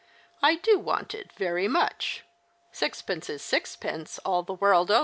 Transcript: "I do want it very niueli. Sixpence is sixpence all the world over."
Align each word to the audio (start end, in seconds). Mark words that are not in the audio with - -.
"I 0.51 0.55
do 0.55 0.79
want 0.79 1.13
it 1.13 1.31
very 1.33 1.67
niueli. 1.67 2.21
Sixpence 2.71 3.29
is 3.29 3.43
sixpence 3.43 4.17
all 4.25 4.41
the 4.41 4.51
world 4.55 4.89
over." 4.89 4.99